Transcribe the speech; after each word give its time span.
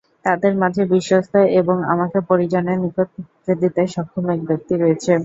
তাদের 0.25 0.53
মাঝে 0.61 0.83
বিশ্বস্ত 0.91 1.33
এবং 1.59 1.77
আমাকে 1.93 2.17
পরিজনের 2.29 2.77
নিকট 2.83 3.07
পৌঁছে 3.15 3.53
দিতে 3.61 3.81
সক্ষম 3.93 4.25
এক 4.35 4.41
ব্যক্তি 4.49 4.73
রয়েছে। 4.75 5.11